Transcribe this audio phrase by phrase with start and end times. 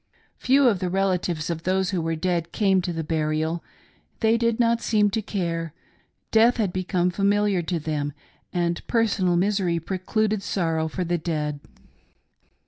[0.39, 3.63] Few of the relatives of those who were dead came to the burial—
[4.21, 5.75] they did not seem to care—
[6.31, 8.11] death had become familiar to them,
[8.51, 11.59] and personal misery precluded sorrow for the dead.